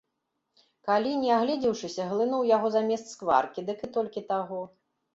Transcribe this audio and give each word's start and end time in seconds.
Калі, 0.89 1.11
не 1.25 1.29
агледзеўшыся, 1.41 2.09
глынуў 2.15 2.49
яго 2.57 2.75
замест 2.79 3.15
скваркі, 3.15 3.59
дык 3.71 3.79
і 3.91 3.95
толькі 3.95 4.29
таго. 4.35 4.69